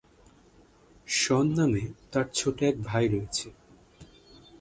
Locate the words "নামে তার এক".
1.57-2.29